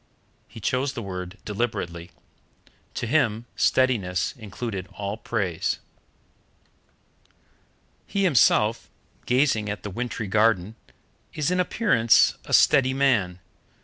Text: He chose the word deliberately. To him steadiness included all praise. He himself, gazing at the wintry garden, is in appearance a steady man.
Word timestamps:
He 0.47 0.59
chose 0.59 0.93
the 0.93 1.03
word 1.03 1.37
deliberately. 1.45 2.09
To 2.95 3.05
him 3.05 3.45
steadiness 3.55 4.31
included 4.35 4.87
all 4.93 5.15
praise. 5.15 5.77
He 8.07 8.23
himself, 8.23 8.89
gazing 9.27 9.69
at 9.69 9.83
the 9.83 9.91
wintry 9.91 10.25
garden, 10.25 10.73
is 11.35 11.51
in 11.51 11.59
appearance 11.59 12.33
a 12.45 12.51
steady 12.51 12.95
man. 12.95 13.37